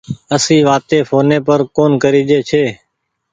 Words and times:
اسي 0.35 0.57
وآتي 0.67 0.99
ڦوني 1.09 1.39
پر 1.47 1.59
ڪون 1.75 1.91
ڪريجي 2.03 2.39
ڇي 2.49 2.63